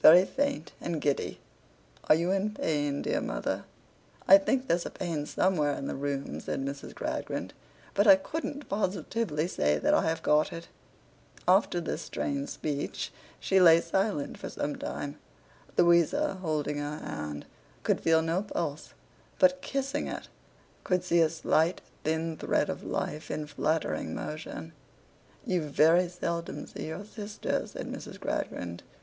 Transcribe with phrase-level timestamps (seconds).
[0.00, 1.40] Very faint and giddy.'
[2.08, 3.64] 'Are you in pain, dear mother?'
[4.26, 6.94] 'I think there's a pain somewhere in the room,' said Mrs.
[6.94, 7.52] Gradgrind,
[7.92, 10.68] 'but I couldn't positively say that I have got it.'
[11.46, 15.18] After this strange speech, she lay silent for some time.
[15.76, 17.44] Louisa, holding her hand,
[17.82, 18.94] could feel no pulse;
[19.38, 20.28] but kissing it,
[20.82, 24.72] could see a slight thin thread of life in fluttering motion.
[25.44, 28.18] 'You very seldom see your sister,' said Mrs.
[28.18, 28.82] Gradgrind.